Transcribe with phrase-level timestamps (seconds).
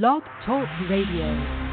[0.00, 1.63] Blog Talk Radio.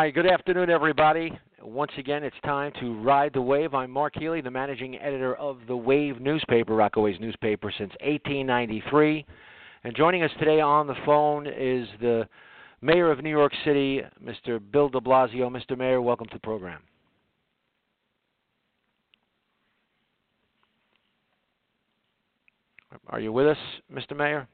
[0.00, 1.30] Hi, good afternoon, everybody.
[1.60, 3.74] Once again, it's time to ride the wave.
[3.74, 9.26] I'm Mark Healey, the managing editor of the Wave newspaper, Rockaway's newspaper since 1893.
[9.84, 12.26] And joining us today on the phone is the
[12.80, 14.58] mayor of New York City, Mr.
[14.72, 15.50] Bill de Blasio.
[15.50, 15.76] Mr.
[15.76, 16.80] Mayor, welcome to the program.
[23.08, 23.58] Are you with us,
[23.92, 24.16] Mr.
[24.16, 24.48] Mayor?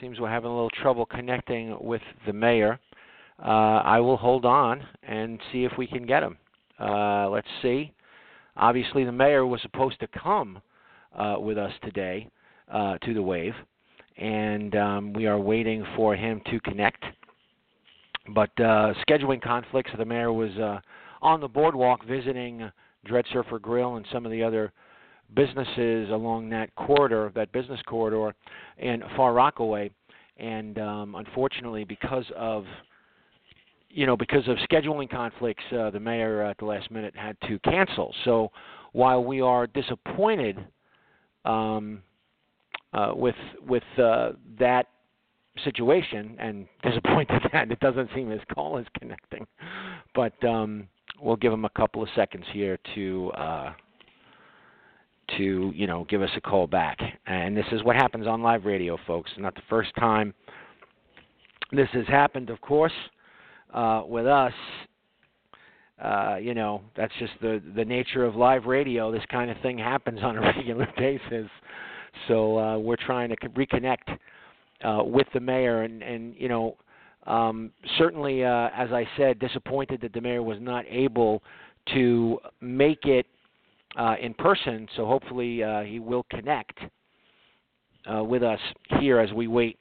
[0.00, 2.80] Seems we're having a little trouble connecting with the mayor.
[3.38, 6.38] Uh, I will hold on and see if we can get him.
[6.78, 7.92] Uh, let's see.
[8.56, 10.60] Obviously, the mayor was supposed to come
[11.14, 12.28] uh, with us today
[12.72, 13.52] uh, to the wave,
[14.16, 17.04] and um, we are waiting for him to connect.
[18.34, 20.80] But uh, scheduling conflicts, the mayor was uh,
[21.20, 22.70] on the boardwalk visiting
[23.04, 24.72] Dread Surfer Grill and some of the other
[25.34, 28.34] businesses along that corridor, that business corridor
[28.78, 29.90] in Far Rockaway,
[30.36, 32.64] and um, unfortunately, because of
[33.88, 37.58] you know because of scheduling conflicts, uh, the mayor at the last minute had to
[37.60, 38.14] cancel.
[38.24, 38.50] So
[38.92, 40.58] while we are disappointed
[41.44, 42.02] um,
[42.92, 44.86] uh, with with uh, that
[45.64, 49.46] situation and disappointed that it doesn't seem his call is connecting,
[50.14, 50.88] but um,
[51.20, 53.72] we'll give him a couple of seconds here to uh,
[55.36, 56.98] to you know give us a call back.
[57.26, 59.30] And this is what happens on live radio, folks.
[59.38, 60.34] Not the first time
[61.72, 62.92] this has happened, of course,
[63.72, 64.52] uh, with us.
[66.02, 69.12] Uh, you know that's just the the nature of live radio.
[69.12, 71.48] This kind of thing happens on a regular basis.
[72.28, 74.18] So uh, we're trying to reconnect
[74.84, 76.76] uh, with the mayor, and and you know
[77.26, 81.42] um, certainly, uh, as I said, disappointed that the mayor was not able
[81.94, 83.26] to make it
[83.96, 84.88] uh, in person.
[84.96, 86.78] So hopefully uh, he will connect
[88.10, 88.60] uh, with us
[89.00, 89.78] here as we wait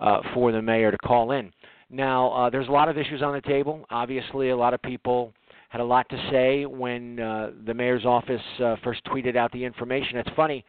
[0.00, 1.52] uh, for the mayor to call in.
[1.90, 3.84] Now, uh, there's a lot of issues on the table.
[3.90, 5.32] Obviously, a lot of people
[5.68, 8.40] had a lot to say when uh, the mayor's office
[8.82, 10.16] first tweeted out the information.
[10.16, 10.64] It's funny.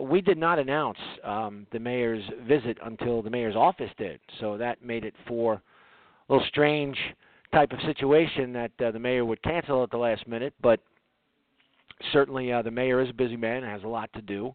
[0.00, 4.82] We did not announce um, the mayor's visit until the mayor's office did, so that
[4.82, 6.96] made it for a little strange
[7.52, 10.54] type of situation that the mayor would cancel at the last minute.
[10.60, 10.80] But
[12.12, 14.54] certainly, uh, the mayor is a busy man and has a lot to do,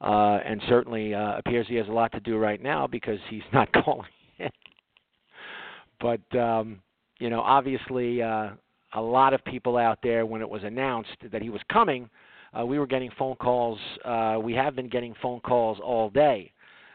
[0.00, 3.42] uh, and certainly uh, appears he has a lot to do right now because he's
[3.52, 4.08] not calling
[4.38, 4.50] in.
[6.00, 6.80] But um,
[7.18, 8.50] you know, obviously, uh,
[8.94, 12.08] a lot of people out there when it was announced that he was coming
[12.58, 13.78] uh, we were getting phone calls.
[14.04, 16.52] Uh, we have been getting phone calls all day.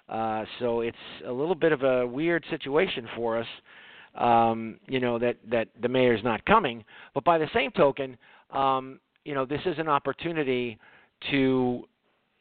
[0.09, 3.47] Uh, so it's a little bit of a weird situation for us,
[4.15, 6.83] um, you know, that, that the mayor's not coming.
[7.13, 8.17] But by the same token,
[8.51, 10.77] um, you know, this is an opportunity
[11.31, 11.83] to,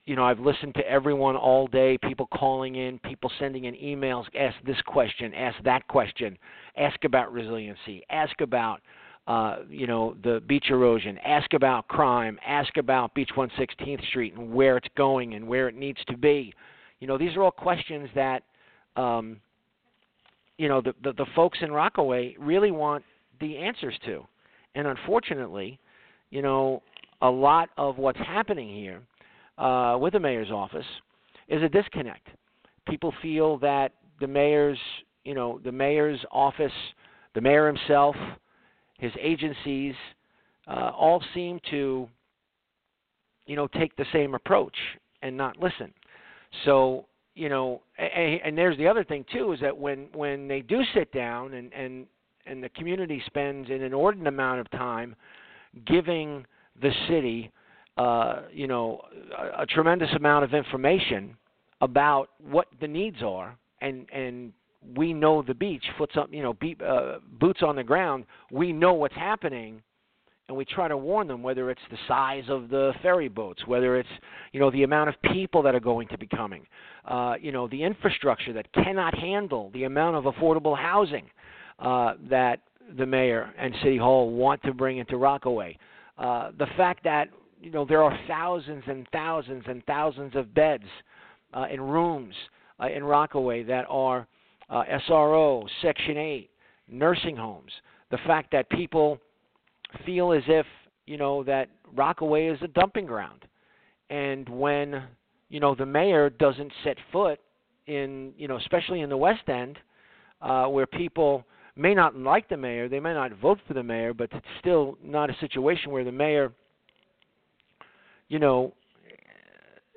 [0.05, 4.25] you know, I've listened to everyone all day, people calling in, people sending in emails,
[4.39, 6.39] ask this question, ask that question,
[6.77, 8.81] ask about resiliency, ask about
[9.27, 14.53] uh, you know, the beach erosion, ask about crime, ask about Beach 116th Street and
[14.53, 16.53] where it's going and where it needs to be.
[17.01, 18.43] You know, these are all questions that,
[18.97, 19.41] um,
[20.59, 23.03] you know, the, the, the folks in Rockaway really want
[23.41, 24.27] the answers to.
[24.75, 25.81] And unfortunately,
[26.34, 26.83] you know,
[27.22, 29.00] a lot of what's happening here
[29.56, 30.84] uh, with the mayor's office
[31.49, 32.27] is a disconnect.
[32.89, 34.78] People feel that the mayor's,
[35.22, 36.72] you know, the mayor's office,
[37.37, 38.17] the mayor himself,
[38.99, 39.95] his agencies
[40.67, 42.09] uh, all seem to,
[43.47, 44.77] you know, take the same approach
[45.22, 45.95] and not listen.
[46.65, 50.60] So you know, and, and there's the other thing too is that when when they
[50.63, 52.07] do sit down and and
[52.47, 55.16] and the community spends an inordinate amount of time
[55.86, 56.44] giving
[56.80, 57.50] the city,
[57.97, 59.03] uh, you know,
[59.36, 61.36] a, a tremendous amount of information
[61.80, 64.53] about what the needs are and and
[64.97, 68.24] we know the beach, foots up, you know, beat, uh, boots on the ground.
[68.50, 69.82] We know what's happening,
[70.48, 71.42] and we try to warn them.
[71.42, 74.09] Whether it's the size of the ferry boats, whether it's
[74.53, 76.66] you know the amount of people that are going to be coming,
[77.06, 81.30] uh, you know, the infrastructure that cannot handle the amount of affordable housing
[81.78, 82.60] uh, that
[82.97, 85.77] the mayor and city hall want to bring into Rockaway.
[86.19, 87.28] Uh, the fact that
[87.60, 90.84] you know there are thousands and thousands and thousands of beds
[91.54, 92.34] uh, in rooms
[92.81, 94.27] uh, in Rockaway that are
[94.71, 96.51] uh, SRO, Section 8,
[96.89, 97.71] nursing homes.
[98.10, 99.19] The fact that people
[100.04, 100.66] feel as if
[101.07, 103.45] you know that Rockaway is a dumping ground,
[104.10, 105.03] and when
[105.48, 107.41] you know the mayor doesn't set foot
[107.86, 109.78] in you know especially in the West End,
[110.41, 111.45] uh, where people
[111.76, 114.97] may not like the mayor, they may not vote for the mayor, but it's still
[115.03, 116.53] not a situation where the mayor,
[118.28, 118.72] you know,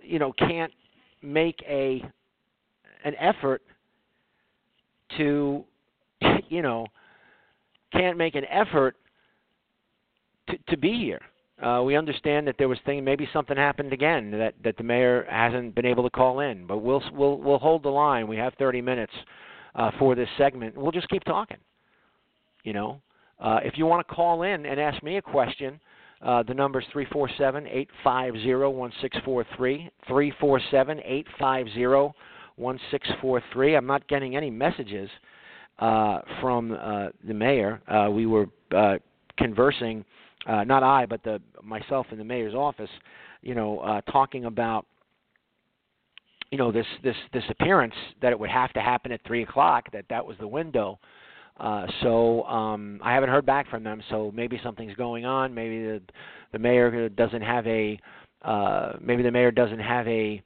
[0.01, 0.71] you know, can't
[1.21, 2.03] make a
[3.03, 3.61] an effort
[5.17, 5.63] to,
[6.49, 6.87] you know,
[7.91, 8.95] can't make an effort
[10.49, 11.21] to, to be here.
[11.61, 15.25] Uh, we understand that there was thing maybe something happened again that that the mayor
[15.29, 18.27] hasn't been able to call in, but we'll we'll we'll hold the line.
[18.27, 19.13] We have 30 minutes
[19.77, 20.75] uh, for this segment.
[20.75, 21.57] We'll just keep talking.
[22.63, 23.01] You know,
[23.39, 25.79] uh, if you want to call in and ask me a question,
[26.21, 29.89] uh, the number is 347 850 1643.
[30.07, 32.19] 347 850
[32.55, 33.75] 1643.
[33.75, 35.09] I'm not getting any messages
[35.79, 37.79] uh, from uh, the mayor.
[37.87, 38.95] Uh, we were uh,
[39.37, 40.03] conversing
[40.47, 42.89] uh, not I, but the myself in the mayor's office,
[43.41, 44.85] you know, uh, talking about
[46.51, 49.91] you know this this this appearance that it would have to happen at three o'clock
[49.91, 50.99] that that was the window.
[51.59, 54.01] Uh, so um, I haven't heard back from them.
[54.09, 55.53] So maybe something's going on.
[55.53, 56.01] Maybe the
[56.53, 57.99] the mayor doesn't have a
[58.43, 60.41] uh, maybe the mayor doesn't have a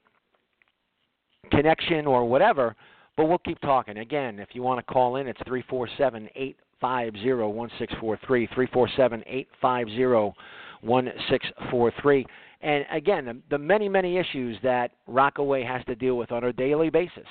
[1.50, 2.74] connection or whatever.
[3.16, 3.98] But we'll keep talking.
[3.98, 10.34] Again, if you want to call in, it's three four seven eight 1643 347 850
[10.82, 12.26] 1643.
[12.62, 16.52] And again, the, the, many, many issues that Rockaway has to deal with on a
[16.52, 17.26] daily basis.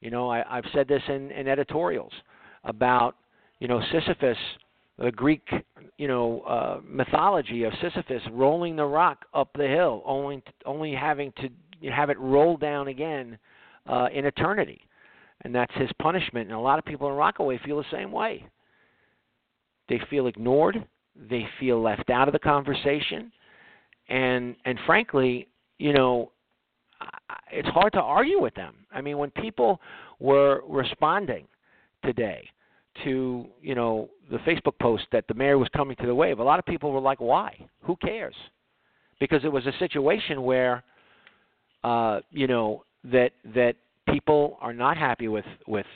[0.00, 2.12] You know, I, I've said this in, in, editorials
[2.64, 3.16] about,
[3.60, 4.36] you know, Sisyphus,
[4.98, 5.48] the Greek,
[5.98, 11.32] you know, uh, mythology of Sisyphus rolling the rock up the hill, only only having
[11.40, 13.38] to have it roll down again
[13.86, 14.80] uh, in eternity,
[15.42, 16.48] and that's his punishment.
[16.48, 18.44] And a lot of people in Rockaway feel the same way.
[19.88, 20.84] They feel ignored.
[21.30, 23.32] They feel left out of the conversation,
[24.08, 25.48] and and frankly,
[25.78, 26.30] you know,
[27.50, 28.74] it's hard to argue with them.
[28.92, 29.80] I mean, when people
[30.18, 31.46] were responding
[32.04, 32.48] today
[33.04, 36.42] to you know the Facebook post that the mayor was coming to the wave, a
[36.42, 37.56] lot of people were like, "Why?
[37.82, 38.34] Who cares?"
[39.18, 40.84] Because it was a situation where,
[41.84, 43.76] uh, you know, that that
[44.08, 45.86] people are not happy with with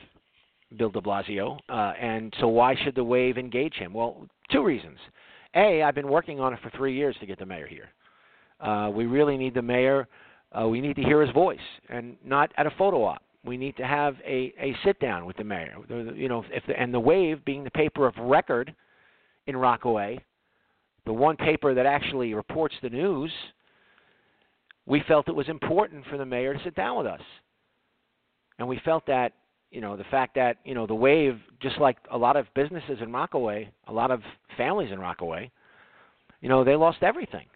[0.77, 3.93] Bill de Blasio, uh, and so why should the wave engage him?
[3.93, 4.99] Well, two reasons.
[5.55, 7.89] A, I've been working on it for three years to get the mayor here.
[8.61, 10.09] Uh, we really need the mayor.
[10.53, 11.59] Uh, we need to hear his voice,
[11.89, 13.23] and not at a photo op.
[13.45, 15.77] We need to have a, a sit down with the mayor.
[15.89, 18.75] You know, if the, and the Wave being the paper of record
[19.47, 20.19] in Rockaway,
[21.07, 23.33] the one paper that actually reports the news,
[24.87, 27.23] we felt it was important for the mayor to sit down with us,
[28.59, 29.33] and we felt that
[29.71, 32.99] you know the fact that you know the wave just like a lot of businesses
[33.01, 34.21] in rockaway a lot of
[34.57, 35.51] families in rockaway
[36.41, 37.47] you know they lost everything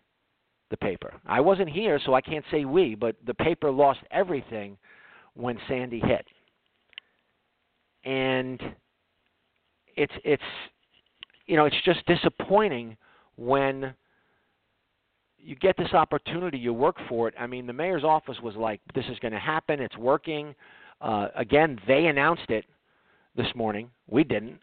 [0.74, 4.76] the paper i wasn't here so i can't say we but the paper lost everything
[5.34, 6.26] when sandy hit
[8.04, 8.60] and
[9.96, 10.42] it's it's
[11.46, 12.96] you know it's just disappointing
[13.36, 13.94] when
[15.38, 18.80] you get this opportunity you work for it i mean the mayor's office was like
[18.94, 20.54] this is going to happen it's working
[21.00, 22.64] uh, again, they announced it
[23.36, 23.90] this morning.
[24.08, 24.58] We didn't.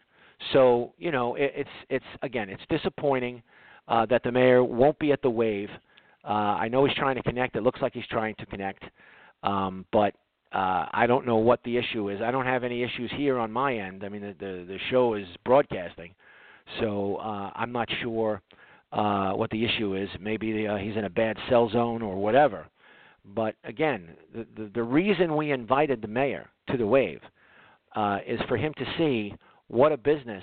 [0.52, 3.42] So you know, it, it's it's again, it's disappointing
[3.86, 5.68] uh, that the mayor won't be at the wave.
[6.24, 7.56] Uh, I know he's trying to connect.
[7.56, 8.84] It looks like he's trying to connect,
[9.42, 10.14] um, but
[10.52, 12.20] uh, I don't know what the issue is.
[12.20, 14.04] I don't have any issues here on my end.
[14.04, 16.14] I mean, the the, the show is broadcasting,
[16.80, 18.40] so uh, I'm not sure
[18.92, 20.08] uh, what the issue is.
[20.20, 22.66] Maybe uh, he's in a bad cell zone or whatever.
[23.24, 27.20] But again, the, the, the reason we invited the mayor to the wave
[27.94, 29.34] uh, is for him to see
[29.68, 30.42] what a business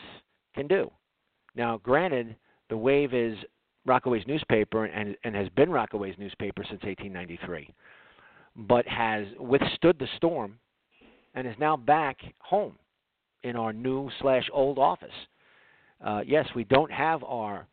[0.55, 0.89] can do.
[1.55, 2.35] Now, granted,
[2.69, 3.37] the wave is
[3.89, 7.73] Rockaway's newspaper and, and has been Rockaway's newspaper since 1893,
[8.55, 10.59] but has withstood the storm
[11.33, 12.75] and is now back home
[13.43, 15.09] in our new slash old office.
[16.05, 17.67] Uh, yes, we don't have our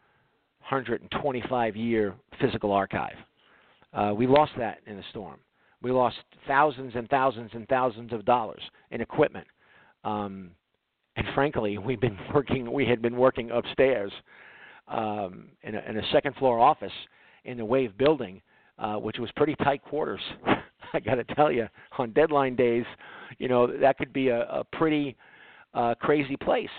[0.68, 3.16] 125 year physical archive.
[3.92, 5.37] Uh, we lost that in the storm.
[5.82, 6.16] We lost
[6.49, 9.46] thousands and thousands and thousands of dollars in equipment.
[10.02, 10.50] Um,
[11.16, 12.73] and frankly, we've been working.
[12.73, 14.12] We had been working upstairs
[14.88, 16.93] um, in, a, in a second floor office
[17.45, 18.40] in the Wave building,
[18.78, 20.21] uh, which was pretty tight quarters.
[20.93, 22.85] I got to tell you, on deadline days,
[23.38, 25.16] you know that could be a, a pretty
[25.75, 26.71] uh, crazy place.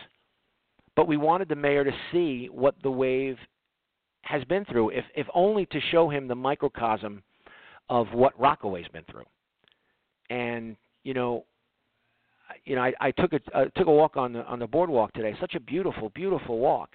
[0.96, 3.38] But we wanted the mayor to see what the Wave
[4.22, 7.22] has been through, if if only to show him the microcosm
[7.90, 9.26] of what Rockaway's been through.
[10.30, 11.46] And you know,
[12.66, 15.14] you know, I, I took a uh, took a walk on the on the boardwalk
[15.14, 15.36] today.
[15.40, 16.92] Such a beautiful, beautiful walk.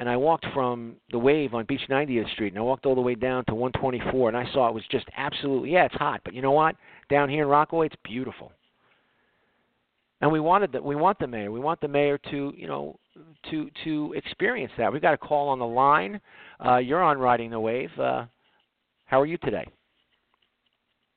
[0.00, 3.02] And I walked from the wave on Beach 90th Street, and I walked all the
[3.02, 6.32] way down to 124, and I saw it was just absolutely yeah, it's hot, but
[6.32, 6.74] you know what?
[7.10, 8.50] Down here in Rockaway, it's beautiful.
[10.22, 10.82] And we wanted that.
[10.82, 11.52] We want the mayor.
[11.52, 12.98] We want the mayor to, you know,
[13.50, 14.90] to to experience that.
[14.90, 16.18] We've got a call on the line.
[16.64, 17.90] Uh, you're on riding the wave.
[17.98, 18.24] Uh,
[19.04, 19.66] how are you today?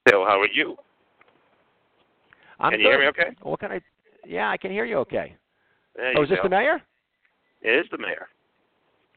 [0.05, 0.75] Bill, how are you?
[2.59, 2.83] I'm can good.
[2.83, 3.35] you hear me okay?
[3.43, 3.79] What can I?
[4.27, 5.37] Yeah, I can hear you okay.
[5.95, 6.81] There oh, you is this the mayor?
[7.61, 8.27] It is the mayor.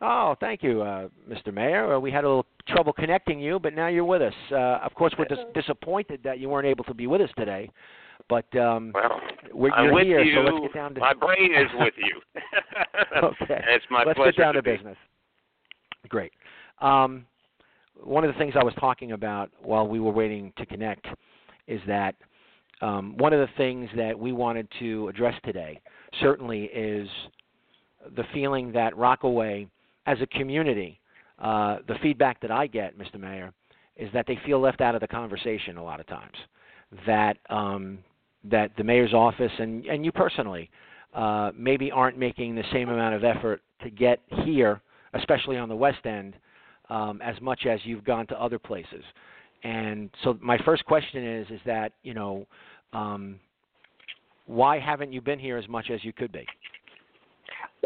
[0.02, 1.52] Oh, thank you, uh, Mr.
[1.54, 1.94] Mayor.
[1.94, 4.34] Uh, we had a little trouble connecting you, but now you're with us.
[4.52, 7.70] Uh, of course, we're dis- disappointed that you weren't able to be with us today,
[8.28, 9.20] but um, Well,
[9.54, 10.34] we're, I'm you're with here, you.
[10.34, 12.20] so let's get down to My brain is with you.
[13.22, 13.54] okay.
[13.54, 14.76] And it's my let's pleasure get down to, to be.
[14.76, 14.96] business.
[16.08, 16.32] Great.
[16.82, 17.24] Um,
[18.04, 21.06] one of the things I was talking about while we were waiting to connect
[21.66, 22.14] is that
[22.82, 25.80] um, one of the things that we wanted to address today
[26.20, 27.08] certainly is
[28.14, 29.66] the feeling that Rockaway,
[30.06, 31.00] as a community,
[31.38, 33.20] uh, the feedback that I get, Mr.
[33.20, 33.52] Mayor,
[33.96, 36.36] is that they feel left out of the conversation a lot of times.
[37.06, 37.98] That um,
[38.44, 40.70] that the mayor's office and and you personally
[41.14, 44.80] uh, maybe aren't making the same amount of effort to get here,
[45.14, 46.34] especially on the West End,
[46.90, 49.02] um, as much as you've gone to other places.
[49.64, 52.46] And so my first question is is that you know
[52.92, 53.40] um,
[54.46, 56.46] why haven't you been here as much as you could be?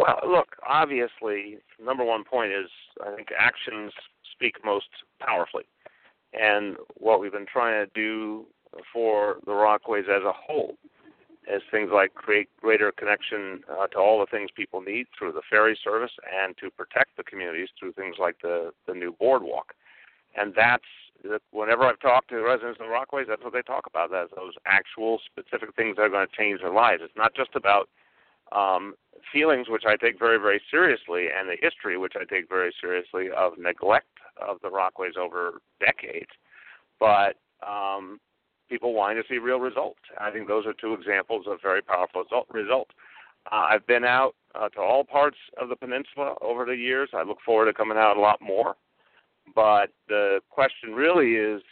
[0.01, 2.71] Well, look, obviously, number one point is
[3.05, 3.93] I think actions
[4.33, 4.87] speak most
[5.21, 5.65] powerfully.
[6.33, 8.47] And what we've been trying to do
[8.93, 10.77] for the Rockaways as a whole
[11.53, 15.43] is things like create greater connection uh, to all the things people need through the
[15.51, 19.75] ferry service and to protect the communities through things like the, the new boardwalk.
[20.37, 20.85] And that's
[21.51, 24.11] whenever I've talked to residents of the Rockaways, that's what they talk about.
[24.11, 27.03] That's those actual specific things that are going to change their lives.
[27.05, 27.89] It's not just about
[28.53, 28.95] um,
[29.33, 33.29] feelings, which I take very, very seriously, and the history, which I take very seriously,
[33.37, 34.07] of neglect
[34.41, 36.31] of the Rockaways over decades,
[36.99, 38.19] but um,
[38.69, 40.01] people wanting to see real results.
[40.19, 42.47] I think those are two examples of very powerful result.
[42.51, 42.91] results.
[43.51, 47.11] Uh, I've been out uh, to all parts of the peninsula over the years.
[47.15, 48.77] I look forward to coming out a lot more.
[49.55, 51.63] But the question really is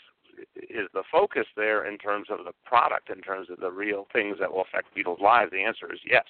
[0.57, 4.37] is the focus there in terms of the product, in terms of the real things
[4.39, 5.51] that will affect people's lives?
[5.51, 6.25] The answer is yes.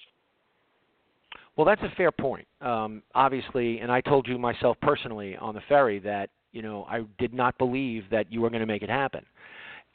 [1.58, 2.46] Well, that's a fair point.
[2.60, 7.02] Um, obviously, and I told you myself personally on the ferry that you know I
[7.18, 9.26] did not believe that you were going to make it happen,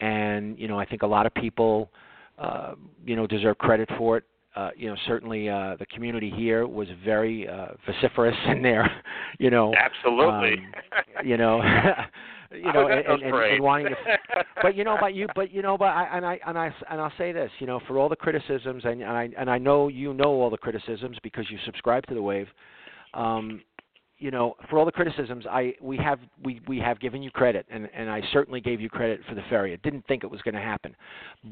[0.02, 1.90] and you know I think a lot of people
[2.38, 2.74] uh,
[3.06, 4.26] you know deserve credit for it.
[4.58, 8.88] Uh, you know, certainly uh, the community here was very uh, vociferous in their,
[9.40, 10.64] you know, absolutely,
[11.18, 11.60] um, you know,
[12.54, 13.96] you know, and, and, and, and wanting to.
[14.62, 17.02] But you know, but you, but you know, but I and I and I and
[17.02, 19.90] I'll say this, you know, for all the criticisms, and, and I and I know
[19.90, 22.48] you know all the criticisms because you subscribe to the Wave.
[23.14, 23.62] Um,
[24.20, 27.66] you know, for all the criticisms, I we have we we have given you credit,
[27.70, 29.74] and and I certainly gave you credit for the ferry.
[29.74, 30.96] I didn't think it was going to happen,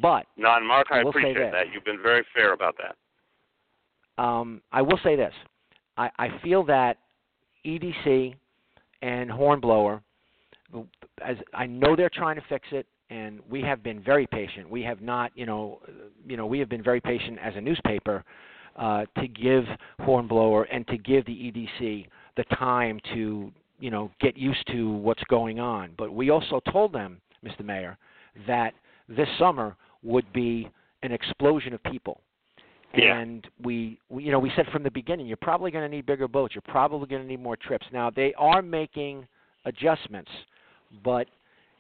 [0.02, 1.52] but no, and Mark, I, I appreciate this.
[1.52, 1.74] that.
[1.74, 4.24] You've been very fair about that.
[4.24, 5.34] Um, I will say this:
[5.98, 7.00] I, I feel that
[7.66, 8.36] EDC
[9.02, 10.02] and Hornblower,
[11.24, 14.70] as I know they're trying to fix it, and we have been very patient.
[14.70, 15.80] We have not, you know,
[16.26, 18.24] you know, we have been very patient as a newspaper
[18.78, 19.66] uh, to give
[20.00, 25.24] Hornblower and to give the EDC the time to you know get used to what's
[25.26, 25.92] going on.
[25.98, 27.66] But we also told them, Mr.
[27.66, 27.98] Mayor,
[28.48, 28.74] that
[29.10, 30.70] this summer would be
[31.04, 32.22] an explosion of people.
[32.96, 33.20] Yeah.
[33.20, 36.06] And we, we, you know, we said from the beginning, you're probably going to need
[36.06, 36.54] bigger boats.
[36.54, 37.86] You're probably going to need more trips.
[37.94, 39.26] Now they are making
[39.66, 40.30] adjustments,
[41.04, 41.28] but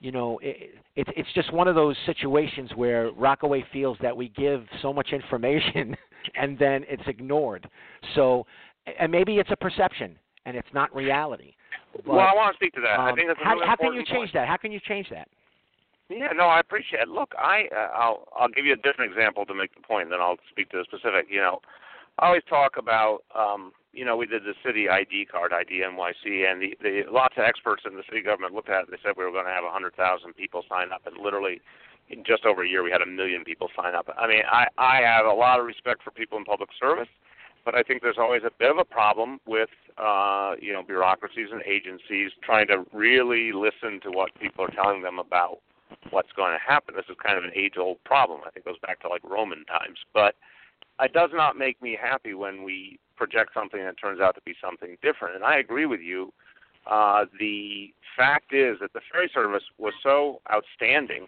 [0.01, 4.29] you know, it, it, it's just one of those situations where Rockaway feels that we
[4.29, 5.95] give so much information
[6.35, 7.69] and then it's ignored.
[8.15, 8.45] So,
[8.99, 11.53] and maybe it's a perception and it's not reality.
[11.93, 12.99] But, well, I want to speak to that.
[12.99, 14.33] I um, think that's how, really how can you change point.
[14.33, 14.47] that?
[14.47, 15.27] How can you change that?
[16.09, 17.07] Yeah, no, I appreciate it.
[17.07, 20.19] Look, I uh, I'll I'll give you a different example to make the point, then
[20.19, 21.27] I'll speak to the specific.
[21.29, 21.61] You know,
[22.21, 26.61] I always talk about um, you know, we did the city ID card, IDNYC, and
[26.61, 28.91] the, the lots of experts in the city government looked at it.
[28.91, 31.61] They said we were going to have a 100,000 people sign up, and literally
[32.09, 34.07] in just over a year we had a million people sign up.
[34.17, 37.09] I mean, I I have a lot of respect for people in public service,
[37.65, 41.49] but I think there's always a bit of a problem with uh, you know bureaucracies
[41.51, 45.59] and agencies trying to really listen to what people are telling them about
[46.11, 46.95] what's going to happen.
[46.95, 48.41] This is kind of an age-old problem.
[48.41, 50.35] I think it goes back to like Roman times, but
[50.99, 54.53] it does not make me happy when we project something that turns out to be
[54.61, 55.35] something different.
[55.35, 56.33] And I agree with you
[56.89, 61.27] uh, the fact is that the ferry service was so outstanding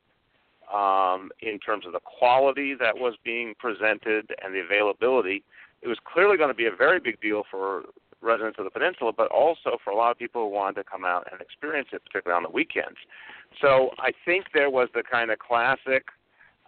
[0.73, 5.43] um, in terms of the quality that was being presented and the availability.
[5.81, 7.83] It was clearly going to be a very big deal for
[8.21, 11.03] residents of the peninsula, but also for a lot of people who wanted to come
[11.03, 12.97] out and experience it, particularly on the weekends.
[13.61, 16.05] So I think there was the kind of classic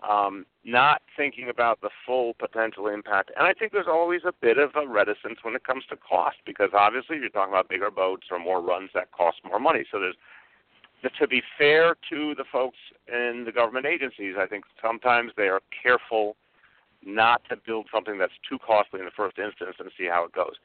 [0.08, 3.32] um, not thinking about the full potential impact.
[3.38, 6.38] And I think there's always a bit of a reticence when it comes to cost
[6.46, 9.86] because obviously you're talking about bigger boats or more runs that cost more money.
[9.92, 10.16] So there's
[11.20, 15.62] to be fair to the folks in the government agencies, I think sometimes they are
[15.84, 16.36] careful
[17.06, 20.32] not to build something that's too costly in the first instance and see how it
[20.32, 20.56] goes.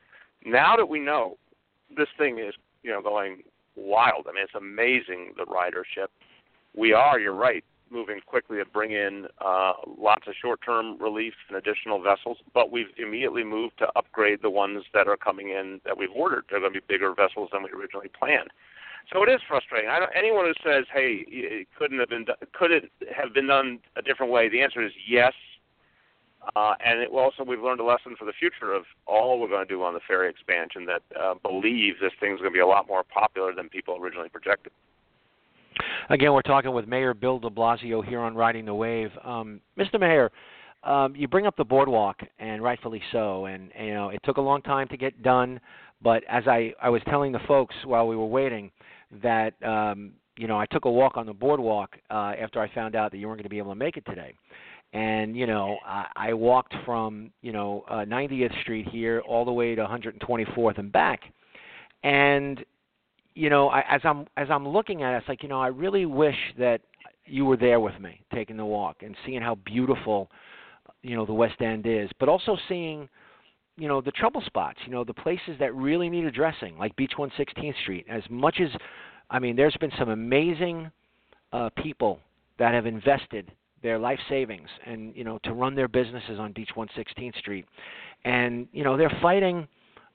[0.44, 1.36] Now that we know
[1.94, 3.42] this thing is, you know, going
[3.76, 4.26] wild.
[4.28, 6.08] I mean, it's amazing the ridership.
[6.74, 11.56] We are, you're right, moving quickly to bring in uh, lots of short-term relief and
[11.56, 15.98] additional vessels, but we've immediately moved to upgrade the ones that are coming in that
[15.98, 16.44] we've ordered.
[16.50, 18.50] They're going to be bigger vessels than we originally planned.
[19.12, 19.90] So it is frustrating.
[19.90, 23.80] I don't, anyone who says, "Hey, it couldn't have been, could it have been done
[23.96, 25.32] a different way?" The answer is yes.
[26.56, 29.66] Uh, and it, also, we've learned a lesson for the future of all we're going
[29.66, 32.66] to do on the ferry expansion that uh, believe this thing's going to be a
[32.66, 34.72] lot more popular than people originally projected.
[36.08, 39.10] Again, we're talking with Mayor Bill de Blasio here on Riding the Wave.
[39.24, 39.98] Um, Mr.
[39.98, 40.30] Mayor,
[40.82, 43.46] um, you bring up the boardwalk, and rightfully so.
[43.46, 45.60] And you know, it took a long time to get done,
[46.02, 48.70] but as I I was telling the folks while we were waiting
[49.22, 52.96] that um, you know I took a walk on the boardwalk uh, after I found
[52.96, 54.34] out that you weren't going to be able to make it today.
[54.92, 59.52] And you know, I, I walked from you know uh, 90th Street here all the
[59.52, 61.20] way to 124th and back,
[62.02, 62.64] and
[63.40, 65.68] you know, I, as I'm as I'm looking at it, it's like you know, I
[65.68, 66.82] really wish that
[67.24, 70.30] you were there with me, taking the walk and seeing how beautiful,
[71.00, 73.08] you know, the West End is, but also seeing,
[73.78, 77.12] you know, the trouble spots, you know, the places that really need addressing, like Beach
[77.16, 78.04] 116th Street.
[78.10, 78.68] As much as,
[79.30, 80.90] I mean, there's been some amazing
[81.54, 82.18] uh, people
[82.58, 83.50] that have invested
[83.82, 87.64] their life savings and you know to run their businesses on Beach 116th Street,
[88.26, 89.66] and you know they're fighting,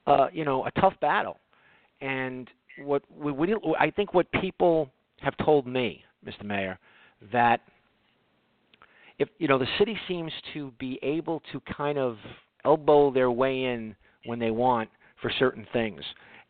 [0.05, 1.39] uh, you know, a tough battle,
[2.01, 2.51] and
[2.83, 4.89] what we, we, I think what people
[5.21, 6.43] have told me, Mr.
[6.43, 6.77] Mayor,
[7.31, 7.61] that
[9.17, 12.17] if you know the city seems to be able to kind of
[12.63, 14.89] elbow their way in when they want
[15.21, 16.01] for certain things,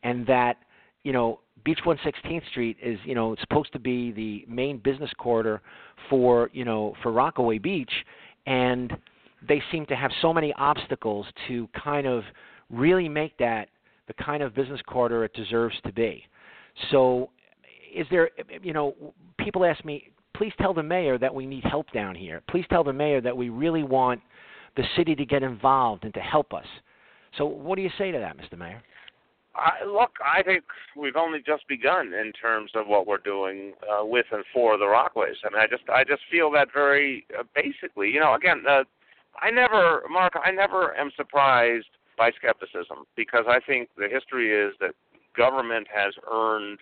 [0.03, 0.57] and that
[1.03, 5.61] you know Beach 116th Street is you know supposed to be the main business corridor
[6.09, 7.91] for you know for Rockaway Beach,
[8.47, 8.93] and
[9.47, 12.23] they seem to have so many obstacles to kind of
[12.69, 13.69] really make that
[14.07, 16.23] the kind of business corridor it deserves to be.
[16.91, 17.29] So,
[17.93, 18.29] is there,
[18.61, 18.95] you know,
[19.39, 22.41] people ask me, please tell the mayor that we need help down here.
[22.49, 24.21] Please tell the mayor that we really want
[24.75, 26.65] the city to get involved and to help us.
[27.37, 28.57] So, what do you say to that, Mr.
[28.57, 28.81] Mayor?
[29.55, 30.63] I, look, I think
[30.97, 34.83] we've only just begun in terms of what we're doing uh, with and for the
[34.83, 35.35] Rockaways.
[35.45, 38.09] I mean, I just, I just feel that very uh, basically.
[38.09, 38.83] You know, again, uh,
[39.39, 44.73] I never, Mark, I never am surprised by skepticism because I think the history is
[44.79, 44.93] that
[45.35, 46.79] government has earned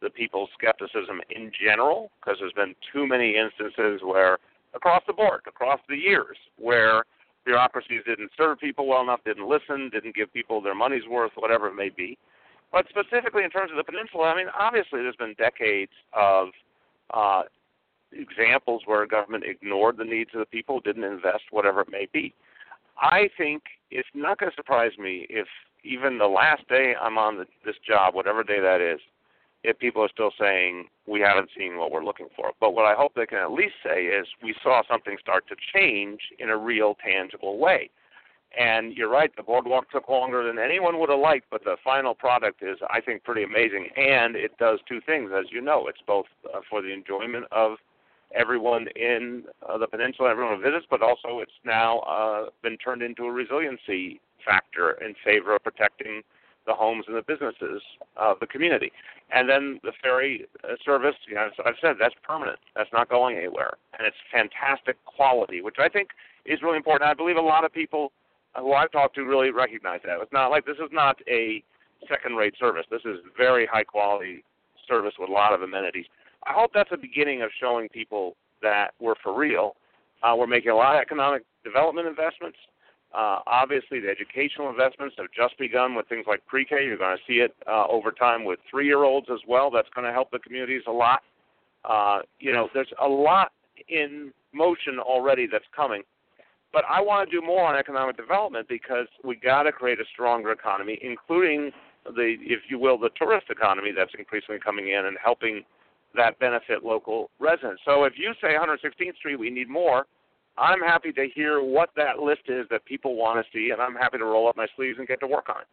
[0.00, 4.38] the people's skepticism in general because there's been too many instances where
[4.74, 7.04] across the board, across the years, where
[7.44, 11.68] bureaucracies didn't serve people well enough, didn't listen, didn't give people their money's worth, whatever
[11.68, 12.18] it may be.
[12.70, 16.48] But specifically in terms of the peninsula, I mean, obviously there's been decades of
[17.14, 17.42] uh,
[18.12, 22.34] examples where government ignored the needs of the people, didn't invest, whatever it may be.
[23.00, 25.46] I think it's not going to surprise me if
[25.84, 29.00] even the last day I'm on the, this job, whatever day that is,
[29.64, 32.52] if people are still saying we haven't seen what we're looking for.
[32.60, 35.56] But what I hope they can at least say is we saw something start to
[35.74, 37.90] change in a real, tangible way.
[38.58, 42.14] And you're right, the boardwalk took longer than anyone would have liked, but the final
[42.14, 43.88] product is, I think, pretty amazing.
[43.96, 45.86] And it does two things, as you know.
[45.86, 47.76] It's both uh, for the enjoyment of
[48.34, 53.02] everyone in uh, the peninsula, everyone who visits, but also it's now uh, been turned
[53.02, 56.22] into a resiliency factor in favor of protecting
[56.66, 57.82] the homes and the businesses
[58.16, 58.92] of the community.
[59.32, 62.58] And then the ferry uh, service, you know, I've said, that's permanent.
[62.76, 66.10] That's not going anywhere, and it's fantastic quality, which I think
[66.44, 67.10] is really important.
[67.10, 68.12] I believe a lot of people
[68.56, 70.18] who I've talked to really recognize that.
[70.20, 71.62] It's not like this is not a
[72.08, 72.84] second-rate service.
[72.90, 74.44] This is very high-quality
[74.86, 76.06] service with a lot of amenities.
[76.46, 79.76] I hope that's a beginning of showing people that we're for real.
[80.22, 82.58] Uh, we're making a lot of economic development investments.
[83.14, 86.84] Uh, obviously, the educational investments have just begun with things like pre-K.
[86.84, 89.70] You're going to see it uh, over time with three-year-olds as well.
[89.70, 91.20] That's going to help the communities a lot.
[91.84, 93.52] Uh, you know, there's a lot
[93.88, 96.02] in motion already that's coming.
[96.72, 100.04] But I want to do more on economic development because we got to create a
[100.12, 101.70] stronger economy, including
[102.04, 105.62] the, if you will, the tourist economy that's increasingly coming in and helping
[106.18, 107.80] that benefit local residents.
[107.84, 110.06] So if you say 116th Street, we need more.
[110.58, 113.94] I'm happy to hear what that list is that people want to see, and I'm
[113.94, 115.68] happy to roll up my sleeves and get to work on it.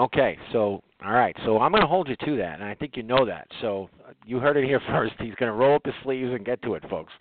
[0.00, 2.96] Okay, so all right, so I'm going to hold you to that, and I think
[2.96, 3.48] you know that.
[3.60, 3.88] So
[4.26, 5.14] you heard it here first.
[5.18, 7.12] He's going to roll up his sleeves and get to it, folks.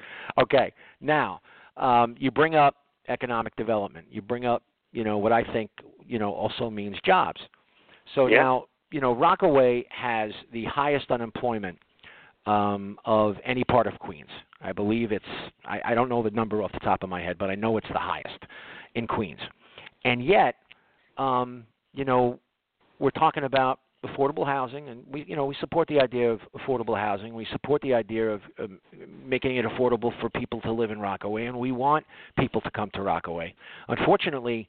[0.41, 1.41] Okay, now
[1.77, 2.75] um, you bring up
[3.07, 4.07] economic development.
[4.09, 5.69] You bring up, you know, what I think,
[6.05, 7.39] you know, also means jobs.
[8.15, 8.37] So yeah.
[8.37, 11.77] now, you know, Rockaway has the highest unemployment
[12.47, 14.29] um, of any part of Queens.
[14.61, 15.25] I believe it's
[15.65, 17.77] I, I don't know the number off the top of my head, but I know
[17.77, 18.39] it's the highest
[18.95, 19.39] in Queens.
[20.03, 20.55] And yet,
[21.17, 22.39] um, you know,
[22.99, 26.97] we're talking about affordable housing, and we, you know, we support the idea of affordable
[26.97, 27.33] housing.
[27.33, 28.79] We support the idea of um,
[29.25, 32.05] making it affordable for people to live in Rockaway, and we want
[32.39, 33.53] people to come to Rockaway.
[33.89, 34.67] Unfortunately,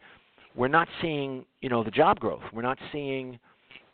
[0.57, 2.43] we're not seeing, you know, the job growth.
[2.53, 3.39] We're not seeing,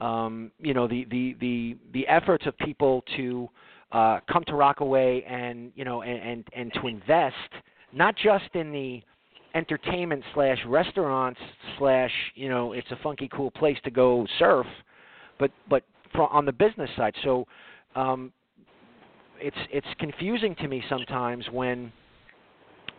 [0.00, 3.48] um, you know, the the the the efforts of people to
[3.94, 7.36] uh, come to Rockaway and you know and, and and to invest
[7.92, 9.00] not just in the
[9.54, 11.40] entertainment slash restaurants
[11.78, 14.66] slash you know it's a funky cool place to go surf,
[15.38, 15.84] but but
[16.16, 17.14] on the business side.
[17.22, 17.46] So
[17.94, 18.32] um,
[19.38, 21.92] it's it's confusing to me sometimes when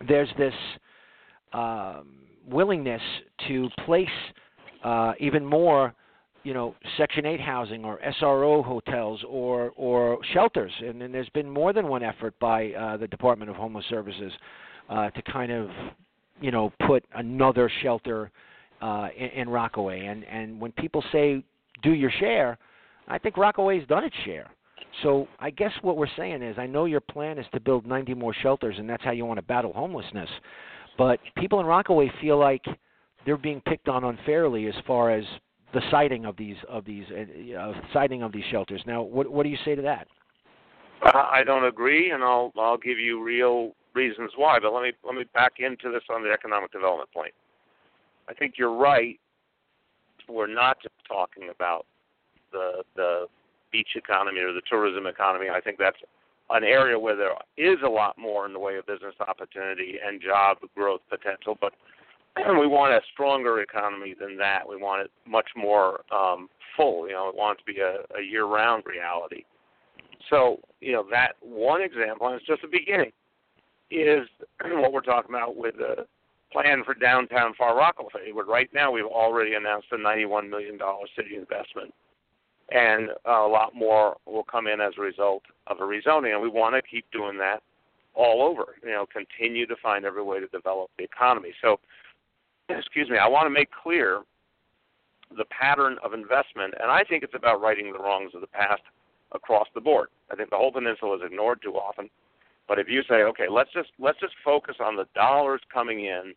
[0.08, 0.54] there's this
[1.54, 2.08] um,
[2.48, 3.02] willingness
[3.48, 4.08] to place
[4.84, 5.94] uh, even more
[6.46, 11.50] you know Section 8 housing or SRO hotels or or shelters, and, and there's been
[11.50, 14.32] more than one effort by uh, the Department of Homeless Services
[14.90, 15.70] uh, to kind of
[16.40, 18.32] you know put another shelter
[18.82, 20.06] uh, in, in Rockaway.
[20.06, 21.44] And and when people say
[21.82, 22.60] do your share,
[23.08, 24.48] I think Rockaway's done its share.
[25.04, 28.14] So I guess what we're saying is, I know your plan is to build 90
[28.14, 30.30] more shelters, and that's how you want to battle homelessness.
[30.98, 32.64] But people in Rockaway feel like
[33.26, 35.26] they're being picked on unfairly as far as
[35.76, 38.82] the siting of these of these uh, siting of these shelters.
[38.88, 40.08] Now, what what do you say to that?
[41.04, 44.58] I don't agree, and I'll I'll give you real reasons why.
[44.60, 47.34] But let me let me back into this on the economic development point.
[48.30, 49.20] I think you're right.
[50.30, 51.86] We're not just talking about
[52.54, 53.26] the the
[53.72, 55.48] beach economy or the tourism economy.
[55.54, 55.98] I think that's
[56.52, 60.22] an area where there is a lot more in the way of business opportunity and
[60.22, 61.58] job growth potential.
[61.60, 61.74] But
[62.60, 64.68] we want a stronger economy than that.
[64.68, 67.08] We want it much more um, full.
[67.08, 69.44] You know, it to be a, a year-round reality.
[70.30, 73.12] So, you know, that one example, and it's just the beginning,
[73.92, 74.28] is
[74.62, 76.06] what we're talking about with the
[76.52, 78.32] plan for downtown Far Rockaway.
[78.34, 80.80] But right now we've already announced a $91 million
[81.16, 81.94] city investment,
[82.72, 86.34] and a lot more will come in as a result of a rezoning.
[86.34, 87.62] And we want to keep doing that
[88.14, 88.76] all over.
[88.84, 91.54] You know, continue to find every way to develop the economy.
[91.62, 91.80] So
[92.70, 94.22] excuse me, I want to make clear
[95.36, 98.82] the pattern of investment, and I think it's about righting the wrongs of the past
[99.34, 100.10] across the board.
[100.32, 102.10] I think the whole peninsula is ignored too often.
[102.68, 106.34] But if you say, okay, let's just let's just focus on the dollars coming in,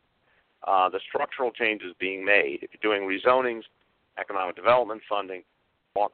[0.67, 2.59] uh, the structural changes being made.
[2.63, 3.63] If you're doing rezonings,
[4.19, 5.43] economic development funding,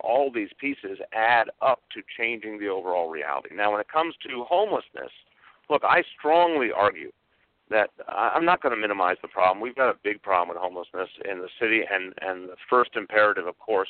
[0.00, 3.54] all these pieces add up to changing the overall reality.
[3.54, 5.10] Now, when it comes to homelessness,
[5.68, 7.12] look, I strongly argue
[7.70, 9.60] that I'm not going to minimize the problem.
[9.60, 13.46] We've got a big problem with homelessness in the city, and and the first imperative,
[13.46, 13.88] of course,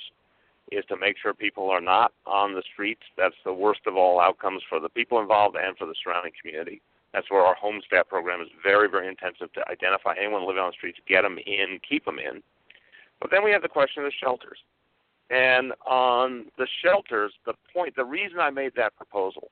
[0.70, 3.02] is to make sure people are not on the streets.
[3.16, 6.80] That's the worst of all outcomes for the people involved and for the surrounding community.
[7.12, 10.76] That's where our HOME-STAT program is very, very intensive to identify anyone living on the
[10.76, 12.42] streets, get them in, keep them in.
[13.20, 14.58] But then we have the question of the shelters.
[15.30, 19.50] And on the shelters, the point, the reason I made that proposal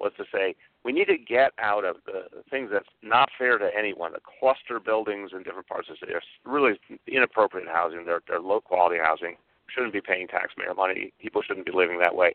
[0.00, 3.68] was to say we need to get out of the things that's not fair to
[3.76, 4.12] anyone.
[4.12, 8.04] The cluster buildings in different parts of the city are really inappropriate housing.
[8.06, 9.36] They're, they're low quality housing.
[9.68, 11.12] Shouldn't be paying taxpayer money.
[11.20, 12.34] People shouldn't be living that way.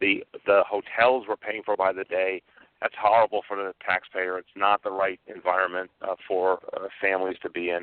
[0.00, 2.42] The the hotels we're paying for by the day.
[2.82, 4.36] That's horrible for the taxpayer.
[4.36, 7.82] It's not the right environment uh, for uh, families to be in.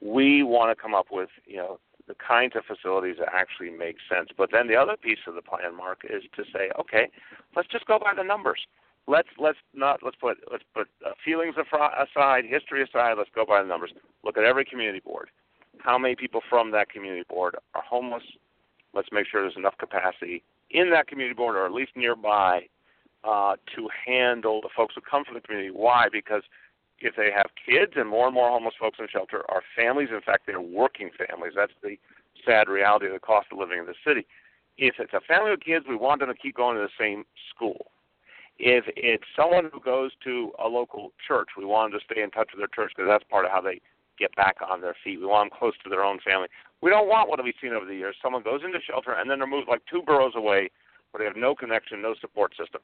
[0.00, 3.96] We want to come up with you know the kinds of facilities that actually make
[4.10, 4.30] sense.
[4.36, 7.08] But then the other piece of the plan, Mark, is to say, okay,
[7.54, 8.66] let's just go by the numbers
[9.06, 13.14] let's let's not let's put let's put uh, feelings aside, history aside.
[13.18, 13.90] Let's go by the numbers.
[14.24, 15.30] Look at every community board.
[15.78, 18.22] How many people from that community board are homeless?
[18.94, 22.66] Let's make sure there's enough capacity in that community board, or at least nearby,
[23.24, 25.70] uh, to handle the folks who come from the community.
[25.72, 26.06] Why?
[26.10, 26.42] Because
[27.00, 30.20] if they have kids and more and more homeless folks in shelter are families, in
[30.20, 31.52] fact, they're working families.
[31.56, 31.96] That's the
[32.44, 34.26] sad reality of the cost of living in the city.
[34.78, 37.24] If it's a family with kids, we want them to keep going to the same
[37.54, 37.90] school
[38.60, 42.30] if it's someone who goes to a local church, we want them to stay in
[42.30, 43.80] touch with their church because that's part of how they
[44.18, 45.18] get back on their feet.
[45.18, 46.48] We want them close to their own family.
[46.82, 48.16] We don't want what we've seen over the years.
[48.22, 50.70] Someone goes into shelter and then they're moved like two boroughs away,
[51.10, 52.82] where they have no connection, no support system.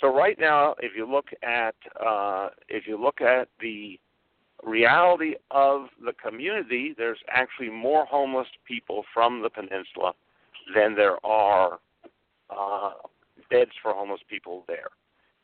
[0.00, 3.98] So right now, if you look at uh, if you look at the
[4.62, 10.12] reality of the community, there's actually more homeless people from the peninsula
[10.74, 11.78] than there are
[12.50, 12.90] uh,
[13.50, 14.88] beds for homeless people there.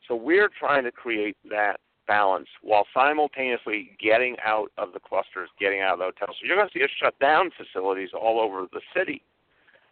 [0.07, 5.79] So we're trying to create that balance while simultaneously getting out of the clusters, getting
[5.79, 6.37] out of the hotels.
[6.41, 9.23] So you're going to see us shut down facilities all over the city,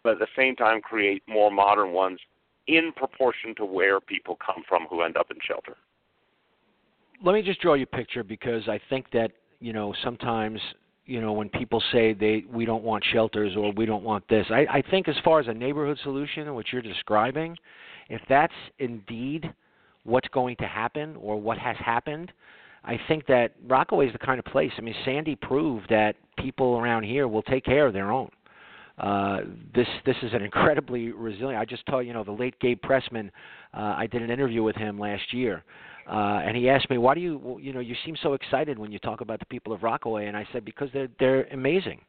[0.04, 2.20] but at the same time create more modern ones
[2.68, 5.76] in proportion to where people come from who end up in shelter.
[7.24, 10.60] Let me just draw you a picture because I think that you know sometimes
[11.06, 14.46] you know when people say they we don't want shelters or we don't want this.
[14.50, 17.58] I, I think as far as a neighborhood solution, what you're describing,
[18.10, 19.54] if that's indeed
[20.04, 22.32] what's going to happen or what has happened,
[22.84, 24.72] I think that Rockaway is the kind of place.
[24.78, 28.30] I mean, Sandy proved that people around here will take care of their own.
[29.02, 29.40] Uh,
[29.74, 31.60] this this is an incredibly resilient.
[31.60, 33.32] I just told you know the late Gabe Pressman.
[33.74, 35.64] Uh, I did an interview with him last year,
[36.08, 38.92] uh, and he asked me, "Why do you you know you seem so excited when
[38.92, 42.00] you talk about the people of Rockaway?" And I said, "Because they're they're amazing."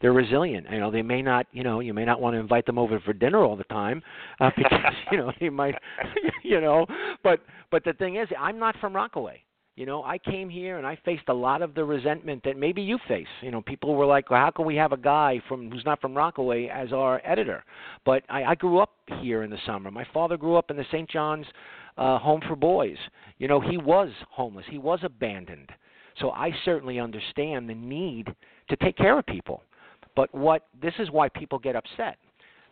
[0.00, 0.66] They're resilient.
[0.70, 3.00] You know, they may not, you know, you may not want to invite them over
[3.00, 4.02] for dinner all the time
[4.40, 5.74] uh, because, you know, they might,
[6.42, 6.86] you know,
[7.22, 9.42] but but the thing is, I'm not from Rockaway.
[9.80, 12.82] You know, I came here and I faced a lot of the resentment that maybe
[12.82, 13.26] you face.
[13.40, 16.02] You know, people were like, well, "How can we have a guy from who's not
[16.02, 17.64] from Rockaway as our editor?"
[18.04, 18.90] But I, I grew up
[19.22, 19.90] here in the summer.
[19.90, 21.08] My father grew up in the St.
[21.08, 21.46] John's
[21.96, 22.98] uh, Home for Boys.
[23.38, 24.66] You know, he was homeless.
[24.68, 25.70] He was abandoned.
[26.18, 28.28] So I certainly understand the need
[28.68, 29.62] to take care of people.
[30.14, 32.18] But what this is why people get upset,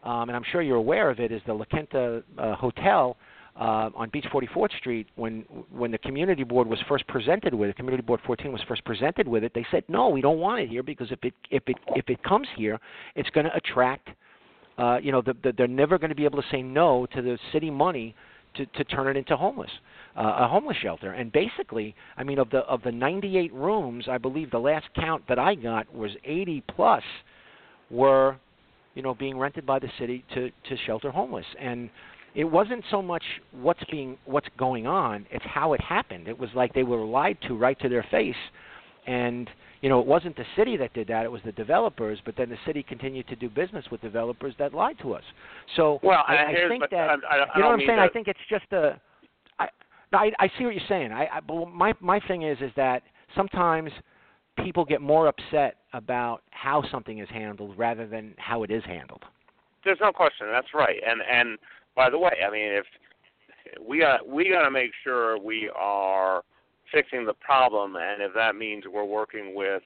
[0.05, 3.17] um, and I'm sure you're aware of it, is the La Quinta uh, Hotel
[3.59, 7.77] uh, on Beach 44th Street, when when the community board was first presented with it,
[7.77, 10.69] community board 14 was first presented with it, they said no, we don't want it
[10.69, 12.79] here because if it if it if it comes here,
[13.17, 14.11] it's going to attract,
[14.79, 17.21] uh, you know, the, the, they're never going to be able to say no to
[17.21, 18.15] the city money
[18.55, 19.71] to to turn it into homeless.
[20.17, 24.19] Uh, a homeless shelter, and basically, I mean, of the of the 98 rooms, I
[24.19, 27.03] believe the last count that I got was 80 plus
[27.91, 28.37] were,
[28.95, 31.91] you know, being rented by the city to to shelter homeless, and
[32.39, 36.49] it wasn't so much what's being what's going on it's how it happened it was
[36.55, 38.37] like they were lied to right to their face
[39.07, 39.51] and
[39.83, 42.49] you know it wasn't the city that did that it was the developers but then
[42.49, 45.25] the city continued to do business with developers that lied to us
[45.77, 48.29] so well i, I think that I, I, you know what i'm saying i think
[48.29, 48.99] it's just a
[49.59, 49.69] i
[50.13, 51.13] I, I see what you're saying.
[51.13, 53.03] I, I but my my thing is is that
[53.37, 53.91] sometimes
[54.65, 59.23] people get more upset about how something is handled rather than how it is handled.
[59.85, 60.47] There's no question.
[60.51, 60.97] That's right.
[61.07, 61.59] And and
[61.99, 62.87] by the way, I mean if
[63.85, 66.43] we got we got to make sure we are
[66.93, 69.83] fixing the problem, and if that means we're working with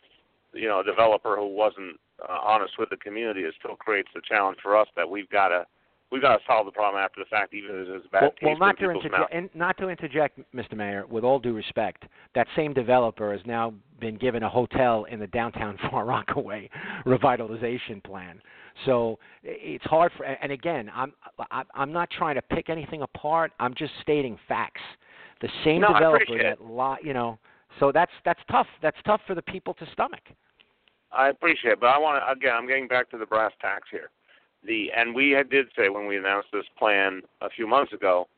[0.53, 4.21] you know a developer who wasn't uh, honest with the community, it still creates the
[4.29, 5.65] challenge for us that we've got to
[6.13, 8.43] we've got to solve the problem after the fact, even if it's bad well, taste
[8.45, 10.77] well, not to people's interject, and not to interject, Mr.
[10.77, 15.19] Mayor, with all due respect, that same developer has now been given a hotel in
[15.19, 16.69] the downtown Far Rockaway
[17.07, 18.41] revitalization plan.
[18.85, 20.25] So it's hard for.
[20.25, 21.13] And again, I'm
[21.75, 23.53] I'm not trying to pick anything apart.
[23.59, 24.81] I'm just stating facts.
[25.41, 27.39] The same no, developer that lot, you know.
[27.81, 28.67] So that's that's tough.
[28.81, 30.23] That's tough for the people to stomach.
[31.11, 32.55] I appreciate it, but I want to again.
[32.57, 34.11] I'm getting back to the brass tacks here.
[34.65, 38.29] The and we did say when we announced this plan a few months ago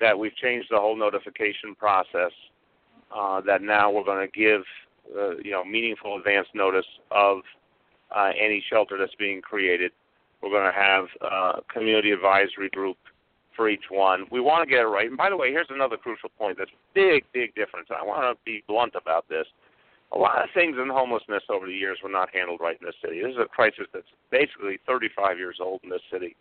[0.00, 2.32] that we've changed the whole notification process.
[3.14, 4.62] Uh, that now we're going to give
[5.16, 7.38] uh, you know meaningful advance notice of
[8.14, 9.92] uh, any shelter that's being created.
[10.42, 12.96] We're going to have uh, a community advisory group
[13.54, 14.26] for each one.
[14.30, 15.08] We want to get it right.
[15.08, 17.88] And by the way, here's another crucial point that's big, big difference.
[17.90, 19.46] I want to be blunt about this.
[20.14, 22.94] A lot of things in homelessness over the years were not handled right in this
[23.02, 23.22] city.
[23.22, 26.36] This is a crisis that's basically 35 years old in this city.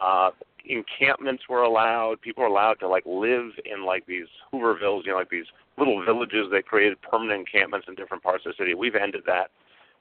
[0.00, 0.30] Uh,
[0.64, 2.20] encampments were allowed.
[2.20, 6.04] People were allowed to like live in like these Hoovervilles, you know, like these little
[6.04, 6.46] villages.
[6.50, 8.74] They created permanent encampments in different parts of the city.
[8.74, 9.50] We've ended that.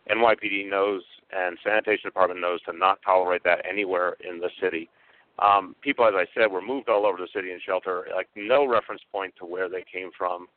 [0.09, 4.89] NYPD knows and sanitation department knows to not tolerate that anywhere in the city.
[5.39, 8.67] Um, people, as I said, were moved all over the city in shelter, like no
[8.67, 10.47] reference point to where they came from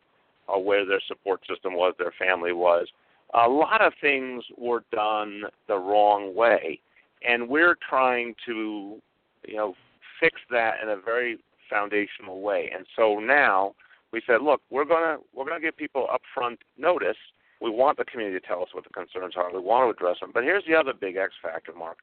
[0.46, 2.86] or where their support system was, their family was.
[3.34, 6.80] A lot of things were done the wrong way,
[7.26, 9.00] and we're trying to,
[9.46, 9.74] you know,
[10.20, 12.70] fix that in a very foundational way.
[12.74, 13.74] And so now
[14.12, 17.16] we said, look, we're gonna we're gonna give people upfront notice
[17.60, 19.52] we want the community to tell us what the concerns are.
[19.52, 20.30] We want to address them.
[20.34, 21.98] But here's the other big X factor, Mark.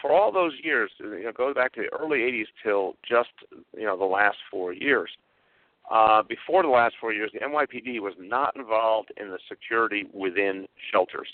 [0.00, 3.30] For all those years, you know, goes back to the early '80s till just
[3.76, 5.10] you know the last four years.
[5.90, 10.66] Uh, before the last four years, the NYPD was not involved in the security within
[10.90, 11.28] shelters.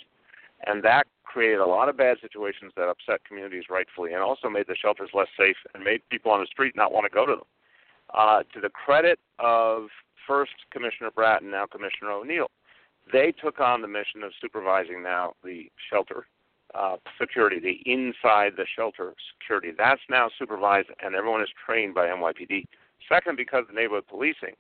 [0.66, 4.66] and that created a lot of bad situations that upset communities rightfully, and also made
[4.66, 7.36] the shelters less safe and made people on the street not want to go to
[7.36, 7.44] them.
[8.14, 9.88] Uh, to the credit of
[10.26, 12.50] first Commissioner Bratton, now Commissioner O'Neill,
[13.12, 16.26] they took on the mission of supervising now the shelter
[16.74, 19.70] uh, security, the inside the shelter security.
[19.76, 22.64] That's now supervised, and everyone is trained by NYPD.
[23.08, 24.54] Second, because of neighborhood policing,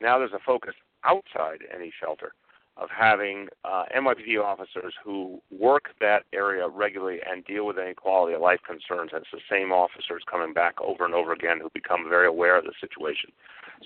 [0.00, 0.74] now there's a focus
[1.04, 2.32] outside any shelter
[2.78, 8.34] of having uh, NYPD officers who work that area regularly and deal with any quality
[8.34, 9.10] of life concerns.
[9.12, 12.56] And it's the same officers coming back over and over again who become very aware
[12.56, 13.30] of the situation.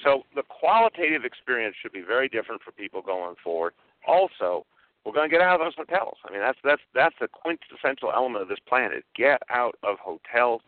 [0.05, 3.73] So the qualitative experience should be very different for people going forward.
[4.07, 4.65] Also,
[5.05, 6.19] we're going to get out of those hotels.
[6.25, 9.99] I mean, that's that's that's the quintessential element of this plan: is get out of
[9.99, 10.63] hotels.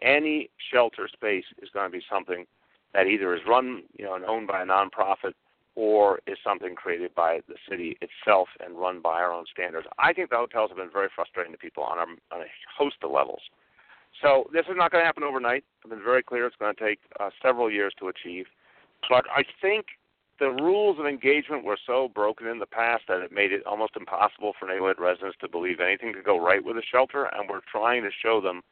[0.00, 2.46] Any shelter space is going to be something
[2.94, 5.32] that either is run, you know, and owned by a nonprofit
[5.76, 9.86] or is something created by the city itself and run by our own standards.
[9.98, 12.96] I think the hotels have been very frustrating to people on, our, on a host
[13.02, 13.40] of levels.
[14.20, 15.64] So this is not going to happen overnight.
[15.84, 18.46] I've been very clear it's going to take uh, several years to achieve.
[19.08, 19.86] But I think
[20.40, 23.96] the rules of engagement were so broken in the past that it made it almost
[23.96, 27.60] impossible for neighborhood residents to believe anything could go right with a shelter, and we're
[27.70, 28.62] trying to show them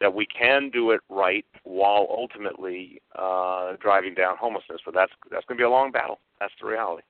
[0.00, 4.80] that we can do it right while ultimately uh, driving down homelessness.
[4.84, 6.20] But that's that's going to be a long battle.
[6.40, 7.02] That's the reality.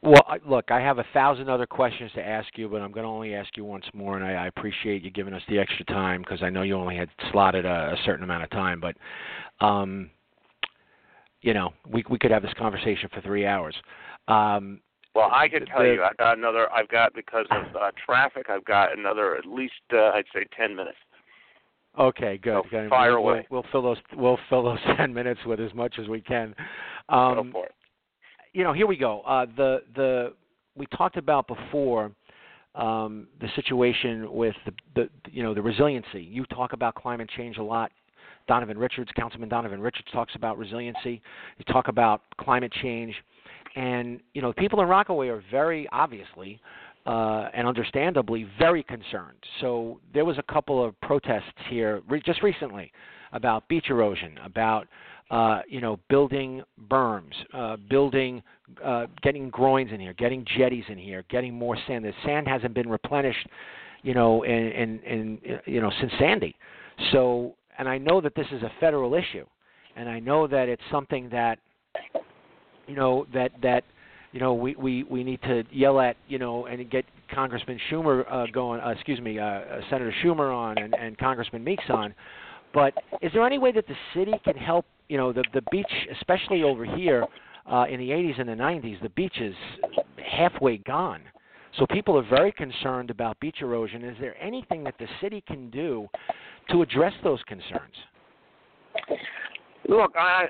[0.00, 3.02] Well, I, look, I have a thousand other questions to ask you, but I'm going
[3.02, 5.84] to only ask you once more, and I, I appreciate you giving us the extra
[5.86, 8.80] time because I know you only had slotted a, a certain amount of time.
[8.80, 8.96] But,
[9.64, 10.10] um,
[11.42, 13.74] you know, we we could have this conversation for three hours.
[14.28, 14.80] Um,
[15.16, 16.72] well, I can tell the, you, I've got another.
[16.72, 18.46] I've got because of uh, traffic.
[18.48, 20.98] I've got another at least uh, I'd say ten minutes.
[21.98, 22.62] Okay, good.
[22.70, 23.46] So fire we'll, away.
[23.50, 23.96] We'll, we'll, fill those.
[24.16, 26.54] We'll fill those ten minutes with as much as we can.
[27.08, 27.74] Um, go for it.
[28.52, 29.20] You know, here we go.
[29.22, 30.32] Uh, the the
[30.76, 32.12] we talked about before
[32.74, 36.22] um, the situation with the, the you know the resiliency.
[36.22, 37.90] You talk about climate change a lot.
[38.46, 41.20] Donovan Richards, Councilman Donovan Richards, talks about resiliency.
[41.58, 43.14] You talk about climate change,
[43.76, 46.60] and you know people in Rockaway are very obviously
[47.08, 49.38] uh, and understandably very concerned.
[49.62, 52.92] So there was a couple of protests here re- just recently
[53.32, 54.86] about beach erosion, about
[55.30, 58.42] uh, you know building berms, uh, building,
[58.84, 62.04] uh, getting groins in here, getting jetties in here, getting more sand.
[62.04, 63.46] The sand hasn't been replenished,
[64.02, 66.54] you know, in, in you know since Sandy.
[67.12, 69.46] So, and I know that this is a federal issue,
[69.96, 71.58] and I know that it's something that,
[72.86, 73.84] you know, that that
[74.32, 78.30] you know, we, we, we need to yell at, you know, and get Congressman Schumer
[78.30, 82.14] uh, going, uh, excuse me, uh, uh, Senator Schumer on and, and Congressman Meeks on.
[82.74, 85.90] But is there any way that the city can help, you know, the, the beach,
[86.18, 87.24] especially over here
[87.70, 89.54] uh, in the 80s and the 90s, the beach is
[90.30, 91.22] halfway gone.
[91.78, 94.04] So people are very concerned about beach erosion.
[94.04, 96.06] Is there anything that the city can do
[96.70, 97.94] to address those concerns?
[99.88, 100.46] Look, I,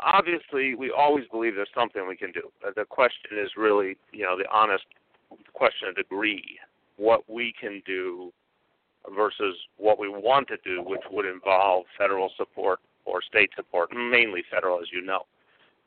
[0.00, 2.50] obviously we always believe there's something we can do.
[2.74, 4.84] The question is really, you know, the honest
[5.52, 6.58] question of degree,
[6.96, 8.32] what we can do
[9.14, 14.42] versus what we want to do, which would involve federal support or state support, mainly
[14.50, 15.22] federal, as you know.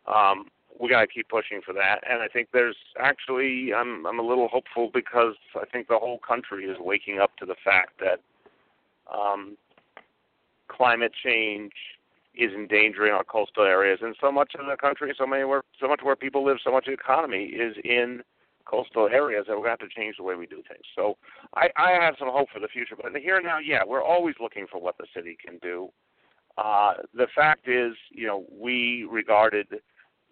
[0.08, 0.46] Um,
[0.80, 4.24] we got to keep pushing for that, and I think there's actually I'm I'm a
[4.24, 8.20] little hopeful because I think the whole country is waking up to the fact that
[9.14, 9.58] um,
[10.68, 11.74] climate change
[12.34, 15.88] is endangering our coastal areas, and so much of the country, so many where so
[15.88, 18.22] much where people live, so much of the economy is in
[18.65, 20.84] coastal areas that we're going to have to change the way we do things.
[20.96, 21.17] So
[21.56, 24.36] I, I have some hope for the future, but here and now, yeah, we're always
[24.39, 25.89] looking for what the city can do.
[26.58, 29.67] Uh, the fact is, you know, we regarded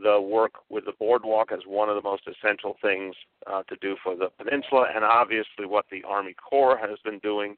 [0.01, 3.15] the work with the boardwalk as one of the most essential things
[3.47, 7.57] uh, to do for the peninsula, and obviously what the Army Corps has been doing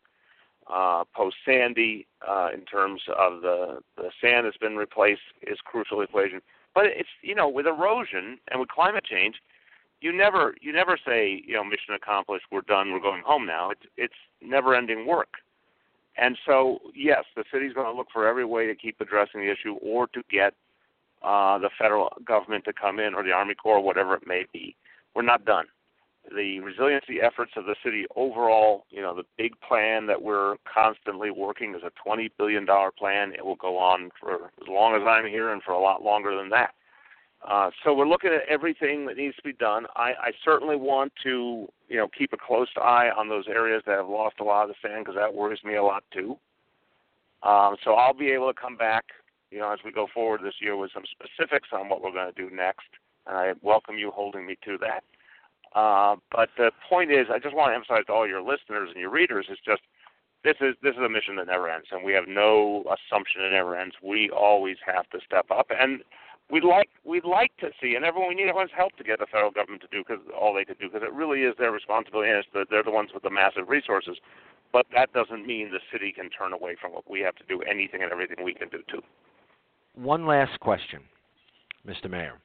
[0.71, 6.01] uh, post Sandy uh, in terms of the the sand that's been replaced is crucial
[6.01, 6.41] equation.
[6.73, 9.35] But it's you know with erosion and with climate change,
[9.99, 13.71] you never you never say you know mission accomplished, we're done, we're going home now.
[13.71, 15.33] It's it's never ending work.
[16.17, 19.51] And so yes, the city's going to look for every way to keep addressing the
[19.51, 20.53] issue or to get
[21.23, 24.75] uh, the federal government to come in or the Army Corps, whatever it may be.
[25.15, 25.65] We're not done
[26.35, 31.31] the resiliency efforts of the city overall, you know, the big plan that we're constantly
[31.31, 32.65] working is a $20 billion
[32.97, 33.33] plan.
[33.33, 36.35] It will go on for as long as I'm here and for a lot longer
[36.35, 36.71] than that.
[37.47, 39.87] Uh, so we're looking at everything that needs to be done.
[39.95, 43.97] I, I certainly want to, you know, keep a close eye on those areas that
[43.97, 46.37] have lost a lot of the sand because that worries me a lot too.
[47.43, 49.05] Um, so I'll be able to come back,
[49.49, 52.31] you know, as we go forward this year with some specifics on what we're going
[52.31, 52.87] to do next.
[53.25, 55.03] And I welcome you holding me to that.
[55.73, 58.99] Uh, but the point is, I just want to emphasize to all your listeners and
[58.99, 59.81] your readers is just
[60.43, 63.51] this is this is a mission that never ends, and we have no assumption it
[63.51, 63.95] never ends.
[64.03, 66.01] We always have to step up, and
[66.49, 69.27] we'd like we'd like to see, and everyone we need everyone's help to get the
[69.31, 72.29] federal government to do because all they could do because it really is their responsibility,
[72.29, 74.17] and it's the, they're the ones with the massive resources.
[74.73, 77.61] But that doesn't mean the city can turn away from what we have to do
[77.61, 79.01] anything and everything we can do too.
[79.95, 81.01] One last question,
[81.87, 82.09] Mr.
[82.09, 82.39] Mayor.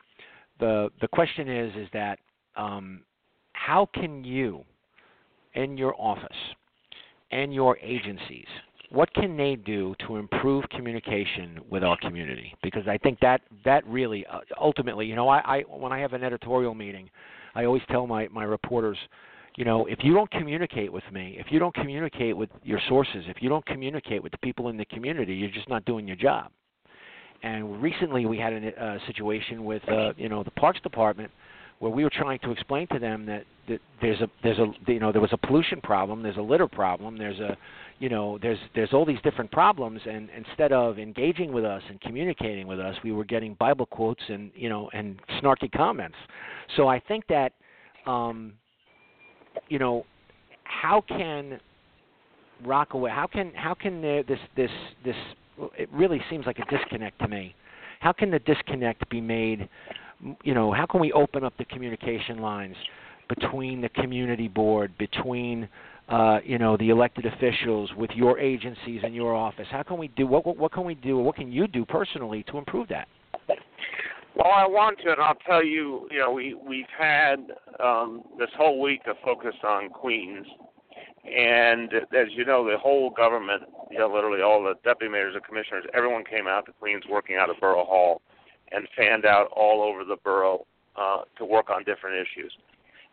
[0.61, 2.19] The the question is is that
[2.57, 3.03] um,
[3.67, 4.65] how can you,
[5.55, 6.37] in your office,
[7.33, 8.47] and your agencies,
[8.91, 12.55] what can they do to improve communication with our community?
[12.63, 16.13] Because I think that that really uh, ultimately, you know, I, I when I have
[16.13, 17.11] an editorial meeting,
[17.57, 18.99] I always tell my my reporters,
[19.57, 23.25] you know, if you don't communicate with me, if you don't communicate with your sources,
[23.27, 26.17] if you don't communicate with the people in the community, you're just not doing your
[26.17, 26.53] job.
[27.43, 31.33] And recently, we had a uh, situation with, uh, you know, the Parks Department
[31.79, 35.01] where we were trying to explain to them that, that there's a there's a you
[35.01, 37.57] know there was a pollution problem, there's a litter problem, there's a
[37.99, 42.01] you know there's there's all these different problems, and instead of engaging with us and
[42.01, 46.17] communicating with us, we were getting Bible quotes and you know and snarky comments.
[46.77, 47.53] So I think that
[48.07, 48.55] um,
[49.69, 50.07] you know
[50.65, 51.61] how can
[52.65, 54.71] Rockaway how can how can there, this this
[55.05, 55.17] this
[55.79, 57.55] it really seems like a disconnect to me.
[58.01, 59.69] How can the disconnect be made?
[60.43, 62.77] You know, how can we open up the communication lines
[63.29, 65.69] between the community board, between
[66.09, 69.67] uh, you know the elected officials, with your agencies and your office?
[69.71, 70.57] How can we do what, what?
[70.57, 71.19] What can we do?
[71.19, 73.09] What can you do personally to improve that?
[74.37, 76.09] Well, I want to, and I'll tell you.
[76.11, 77.37] You know, we we've had
[77.83, 80.47] um, this whole week a focus on Queens,
[81.25, 85.45] and as you know, the whole government, you know, literally all the deputy mayors and
[85.45, 88.23] commissioners, everyone came out to Queens working out of Borough Hall
[88.73, 92.53] and fanned out all over the borough uh, to work on different issues.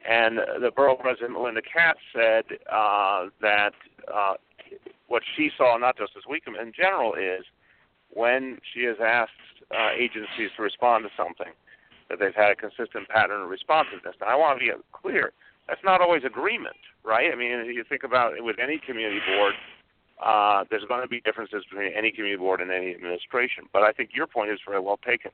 [0.09, 3.73] And the borough president, Melinda Katz, said uh, that
[4.13, 4.33] uh,
[5.07, 7.45] what she saw, not just this week, in general, is
[8.09, 9.31] when she has asked
[9.71, 11.53] uh, agencies to respond to something,
[12.09, 14.15] that they've had a consistent pattern of responsiveness.
[14.19, 15.31] And I want to be clear,
[15.67, 17.31] that's not always agreement, right?
[17.31, 19.53] I mean, you think about it with any community board,
[20.21, 23.65] uh, there's going to be differences between any community board and any administration.
[23.71, 25.31] But I think your point is very well taken.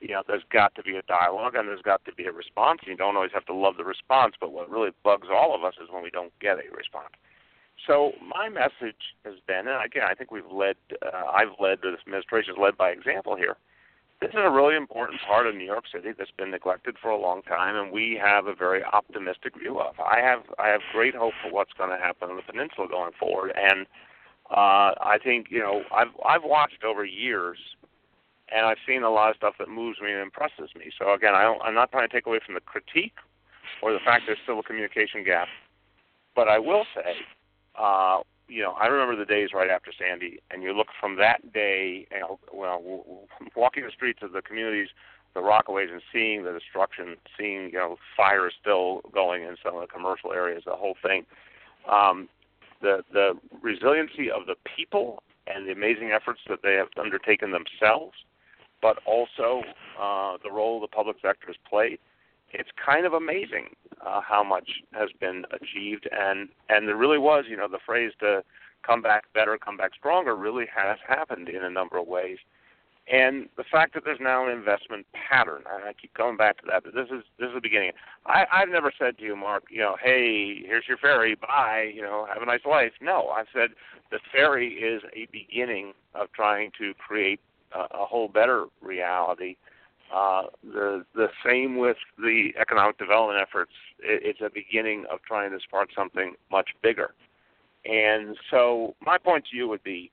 [0.00, 2.80] You know, there's got to be a dialogue and there's got to be a response.
[2.86, 5.74] You don't always have to love the response, but what really bugs all of us
[5.82, 7.14] is when we don't get a response.
[7.86, 11.98] So my message has been, and again, I think we've led, uh, I've led, this
[12.06, 13.56] administration has led by example here.
[14.20, 17.16] This is a really important part of New York City that's been neglected for a
[17.16, 19.94] long time, and we have a very optimistic view of.
[20.00, 23.12] I have, I have great hope for what's going to happen on the peninsula going
[23.18, 23.86] forward, and
[24.50, 27.58] uh, I think you know I've I've watched over years,
[28.50, 30.90] and I've seen a lot of stuff that moves me and impresses me.
[30.98, 33.16] So again, I don't, I'm not trying to take away from the critique
[33.82, 35.48] or the fact there's still a communication gap,
[36.34, 37.14] but I will say,
[37.78, 41.52] uh, you know, I remember the days right after Sandy, and you look from that
[41.52, 42.82] day, you know, well,
[43.54, 44.88] walking the streets of the communities,
[45.34, 49.82] the Rockaways, and seeing the destruction, seeing you know fire still going in some of
[49.82, 51.26] the commercial areas, the whole thing.
[51.90, 52.28] Um,
[52.80, 58.14] the the resiliency of the people and the amazing efforts that they have undertaken themselves,
[58.82, 59.62] but also
[60.00, 61.98] uh, the role the public sector has played.
[62.50, 63.74] It's kind of amazing
[64.04, 68.12] uh, how much has been achieved, and and there really was, you know, the phrase
[68.20, 68.42] to
[68.86, 72.38] come back better, come back stronger really has happened in a number of ways
[73.10, 76.84] and the fact that there's now an investment pattern, I keep coming back to that,
[76.84, 77.92] but this is this is the beginning.
[78.26, 82.02] I, I've never said to you, Mark, you know, hey, here's your ferry, bye, you
[82.02, 82.92] know, have a nice life.
[83.00, 83.70] No, I've said
[84.10, 87.40] the ferry is a beginning of trying to create
[87.74, 89.56] a, a whole better reality.
[90.14, 93.72] Uh, the the same with the economic development efforts.
[94.00, 97.14] It, it's a beginning of trying to spark something much bigger.
[97.84, 100.10] And so my point to you would be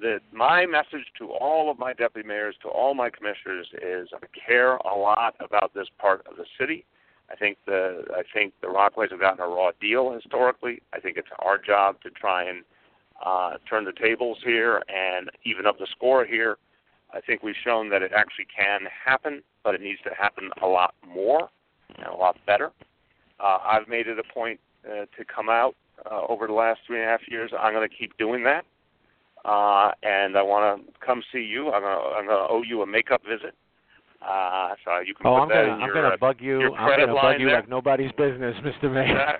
[0.00, 4.26] that my message to all of my deputy mayors, to all my commissioners, is I
[4.46, 6.84] care a lot about this part of the city.
[7.30, 10.82] I think the I think the Rockaways have gotten a raw deal historically.
[10.92, 12.62] I think it's our job to try and
[13.24, 16.58] uh, turn the tables here and even up the score here.
[17.12, 20.66] I think we've shown that it actually can happen, but it needs to happen a
[20.66, 21.48] lot more
[21.96, 22.70] and a lot better.
[23.40, 25.74] Uh, I've made it a point uh, to come out
[26.10, 27.50] uh, over the last three and a half years.
[27.58, 28.64] I'm going to keep doing that
[29.46, 31.70] uh, and I want to come see you.
[31.70, 33.54] I'm going to I'm gonna owe you a makeup visit.
[34.26, 36.74] Uh, so you can oh, put I'm that gonna in I'm gonna uh, bug you.
[36.74, 37.60] I'm gonna bug you there.
[37.60, 38.92] like nobody's business, Mr.
[38.92, 39.38] Mayor.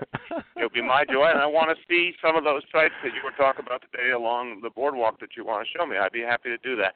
[0.56, 3.20] It'll be my joy, and I want to see some of those sites that you
[3.24, 5.96] were talking about today along the boardwalk that you want to show me.
[5.96, 6.94] I'd be happy to do that.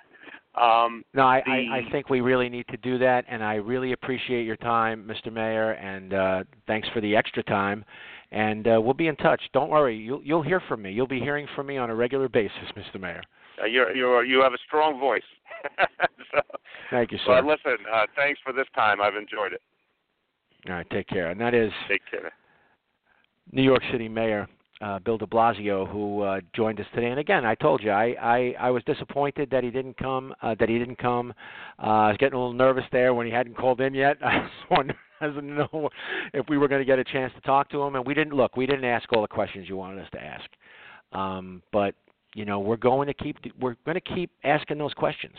[0.61, 3.55] Um, No, I, the- I, I think we really need to do that, and I
[3.55, 5.33] really appreciate your time, Mr.
[5.33, 7.85] Mayor, and uh, thanks for the extra time.
[8.33, 9.41] And uh, we'll be in touch.
[9.53, 10.93] Don't worry, you'll you'll hear from me.
[10.93, 13.01] You'll be hearing from me on a regular basis, Mr.
[13.01, 13.23] Mayor.
[13.61, 15.23] uh, you're, you're, you have a strong voice.
[16.33, 16.41] so,
[16.91, 17.43] Thank you, sir.
[17.43, 19.01] but listen, uh, thanks for this time.
[19.01, 19.61] I've enjoyed it.
[20.69, 21.31] All right, take care.
[21.31, 22.31] And that is Take care.
[23.53, 24.47] New York City Mayor
[24.81, 27.09] uh, Bill De Blasio, who uh, joined us today.
[27.09, 30.35] And again, I told you, I, I, I was disappointed that he didn't come.
[30.43, 31.33] Uh, that he didn't come.
[31.83, 34.17] Uh, I was getting a little nervous there when he hadn't called in yet.
[34.25, 35.91] I was wondering, I didn't know
[36.35, 37.97] if we were going to get a chance to talk to him.
[37.97, 38.35] And we didn't.
[38.35, 40.49] Look, we didn't ask all the questions you wanted us to ask.
[41.13, 41.95] Um, but
[42.35, 45.35] you know, we're going to keep we're going to keep asking those questions.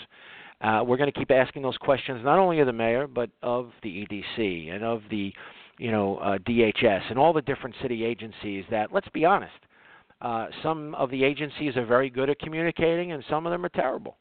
[0.62, 3.72] Uh, we're going to keep asking those questions not only of the mayor but of
[3.82, 5.34] the EDC and of the
[5.78, 9.54] you know uh, DHS and all the different city agencies that let's be honest
[10.22, 13.70] uh, some of the agencies are very good at communicating and some of them are
[13.70, 14.18] terrible.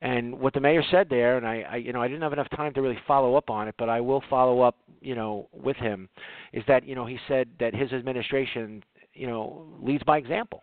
[0.00, 2.50] And what the mayor said there and I, I you know I didn't have enough
[2.50, 5.76] time to really follow up on it but I will follow up you know with
[5.76, 6.08] him
[6.52, 8.82] is that you know he said that his administration
[9.14, 10.62] you know leads by example.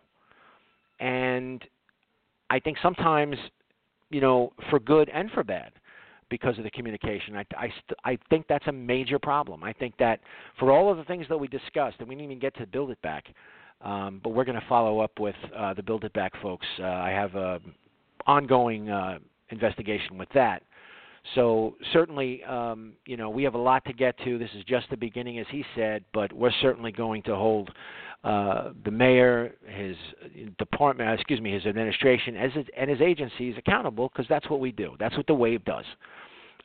[1.00, 1.62] And
[2.48, 3.36] I think sometimes
[4.10, 5.72] you know for good and for bad
[6.28, 7.36] because of the communication.
[7.36, 9.62] I, I, st- I think that's a major problem.
[9.62, 10.20] I think that
[10.58, 12.90] for all of the things that we discussed, and we didn't even get to build
[12.90, 13.26] it back,
[13.82, 16.66] um, but we're going to follow up with uh, the build it back folks.
[16.78, 17.60] Uh, I have a
[18.26, 19.18] ongoing uh,
[19.50, 20.62] investigation with that.
[21.34, 24.38] So certainly, um, you know, we have a lot to get to.
[24.38, 27.70] This is just the beginning, as he said, but we're certainly going to hold
[28.24, 29.96] uh, the mayor, his
[30.58, 34.72] department, excuse me, his administration, as his, and his agencies accountable because that's what we
[34.72, 34.94] do.
[34.98, 35.84] That's what the wave does.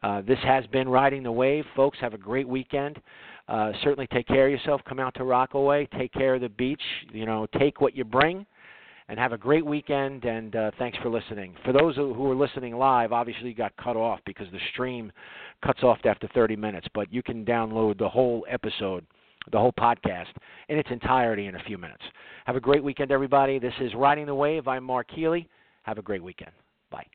[0.04, 1.98] Uh, this has been riding the wave, folks.
[2.02, 3.00] Have a great weekend.
[3.48, 4.82] Uh, certainly, take care of yourself.
[4.88, 5.88] Come out to Rockaway.
[5.98, 6.82] Take care of the beach.
[7.12, 8.46] You know, take what you bring
[9.12, 10.24] and have a great weekend.
[10.24, 11.54] And uh, thanks for listening.
[11.66, 15.12] For those who who are listening live, obviously you got cut off because the stream
[15.64, 16.88] cuts off after 30 minutes.
[16.96, 19.06] But you can download the whole episode,
[19.52, 20.32] the whole podcast,
[20.70, 22.04] in its entirety in a few minutes.
[22.46, 23.60] Have a great weekend, everybody.
[23.60, 24.68] This is Riding the Wave.
[24.70, 25.50] I'm Mark Healey.
[25.84, 26.52] Have a great weekend.
[26.90, 27.06] Bye.